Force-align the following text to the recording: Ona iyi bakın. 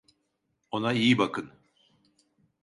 Ona 0.71 0.91
iyi 0.93 1.17
bakın. 1.17 1.49